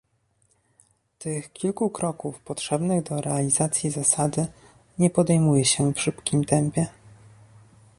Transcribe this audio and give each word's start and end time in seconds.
Tych 1.19 1.53
kilku 1.53 1.89
kroków 1.89 2.39
potrzebnych 2.39 3.03
do 3.03 3.21
realizacji 3.21 3.89
zasady 3.89 4.47
nie 4.99 5.09
podejmuje 5.09 5.65
się 5.65 5.93
w 5.93 5.99
szybkim 6.01 6.45
tempie 6.45 6.87